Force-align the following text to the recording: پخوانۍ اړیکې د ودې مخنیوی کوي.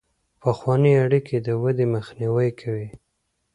پخوانۍ 0.41 0.93
اړیکې 1.03 1.37
د 1.45 1.47
ودې 1.61 1.85
مخنیوی 1.95 2.49
کوي. 2.61 2.87